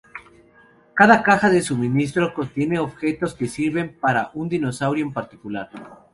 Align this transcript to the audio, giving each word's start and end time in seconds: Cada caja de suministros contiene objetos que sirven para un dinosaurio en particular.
Cada 0.95 1.21
caja 1.21 1.51
de 1.51 1.61
suministros 1.61 2.31
contiene 2.33 2.79
objetos 2.79 3.35
que 3.35 3.47
sirven 3.47 3.99
para 4.01 4.31
un 4.33 4.49
dinosaurio 4.49 5.05
en 5.05 5.13
particular. 5.13 5.69